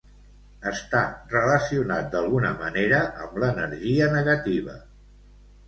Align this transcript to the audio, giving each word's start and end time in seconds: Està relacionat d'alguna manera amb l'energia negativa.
Està 0.69 1.01
relacionat 1.33 2.09
d'alguna 2.17 2.51
manera 2.63 3.03
amb 3.27 3.39
l'energia 3.45 4.11
negativa. 4.19 4.83